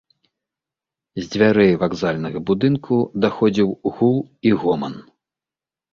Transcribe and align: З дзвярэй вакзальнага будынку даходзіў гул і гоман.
З 1.21 1.25
дзвярэй 1.35 1.73
вакзальнага 1.83 2.39
будынку 2.51 2.95
даходзіў 3.27 3.69
гул 3.95 4.17
і 4.49 4.59
гоман. 4.65 4.93